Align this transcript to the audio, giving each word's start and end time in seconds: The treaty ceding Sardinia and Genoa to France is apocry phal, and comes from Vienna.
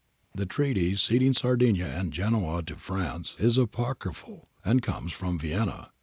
The 0.33 0.47
treaty 0.47 0.95
ceding 0.95 1.35
Sardinia 1.35 1.85
and 1.85 2.11
Genoa 2.11 2.63
to 2.63 2.75
France 2.75 3.35
is 3.37 3.59
apocry 3.59 4.15
phal, 4.15 4.45
and 4.65 4.81
comes 4.81 5.13
from 5.13 5.37
Vienna. 5.37 5.91